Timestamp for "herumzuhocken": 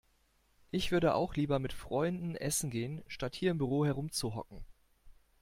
3.85-4.65